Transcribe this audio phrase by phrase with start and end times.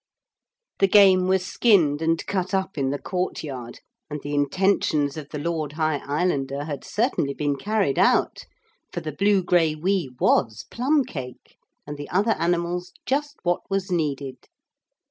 [0.79, 5.37] The game was skinned and cut up in the courtyard, and the intentions of the
[5.37, 8.47] Lord High Islander had certainly been carried out.
[8.91, 14.47] For the blugraiwee was plum cake, and the other animals just what was needed.